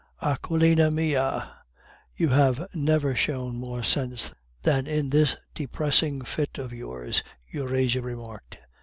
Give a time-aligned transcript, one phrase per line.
[0.23, 1.57] "Aquilina mia,
[2.17, 7.21] you have never shown more sense than in this depressing fit of yours,"
[7.53, 8.57] Euphrasia remarked.